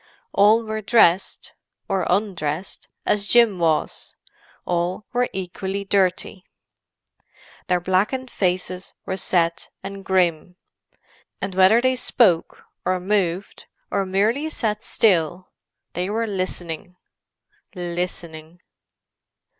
[0.33, 4.15] All were dressed—or undressed—as Jim was;
[4.65, 6.43] all were equally dirty.
[7.67, 10.55] Their blackened faces were set and grim.
[11.39, 15.51] And whether they spoke, or moved, or merely sat still,
[15.93, 18.59] they were listening—listening.